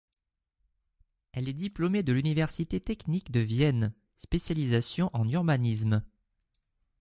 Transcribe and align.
Elle 1.31 1.47
est 1.47 1.53
diplômée 1.53 2.01
de 2.01 2.11
l'université 2.11 2.79
technique 2.81 3.29
de 3.31 3.39
Vienne, 3.39 3.93
spécialisation 4.17 5.11
en 5.13 5.29
urbanisme. 5.29 6.03